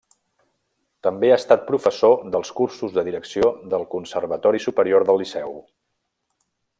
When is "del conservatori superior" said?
3.77-5.09